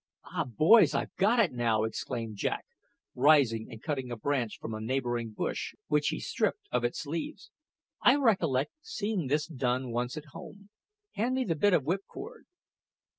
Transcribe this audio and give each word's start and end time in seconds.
"Ah, 0.25 0.45
boys, 0.45 0.95
I've 0.95 1.13
got 1.17 1.37
it 1.39 1.51
now!" 1.51 1.83
exclaimed 1.83 2.35
Jack, 2.37 2.65
rising 3.13 3.67
and 3.69 3.83
cutting 3.83 4.09
a 4.09 4.15
branch 4.17 4.57
from 4.57 4.73
a 4.73 4.81
neighbouring 4.81 5.29
bush, 5.29 5.75
which 5.89 6.07
he 6.07 6.19
stripped 6.19 6.67
of 6.71 6.83
its 6.83 7.05
leaves. 7.05 7.51
"I 8.01 8.15
recollect 8.15 8.71
seeing 8.81 9.27
this 9.27 9.45
done 9.45 9.91
once 9.91 10.17
at 10.17 10.25
home. 10.33 10.71
Hand 11.11 11.35
me 11.35 11.43
the 11.43 11.53
bit 11.53 11.73
of 11.73 11.83
whip 11.83 12.01
cord." 12.07 12.47